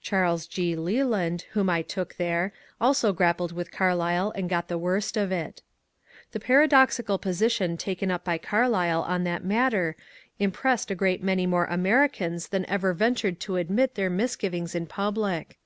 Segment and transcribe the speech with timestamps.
[0.00, 0.74] Charles G.
[0.74, 5.60] Leland, whom I took there, also grappled with Carlyle and got the worst of it.
[6.32, 9.94] The puadoxical position taken up by Carlyle on that mat ter
[10.38, 14.86] impressed a great many more Americans than ever ven tured to admit their misgivings in
[14.86, 15.58] public.